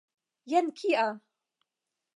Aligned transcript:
Jen 0.53 0.71
kia! 0.71 1.05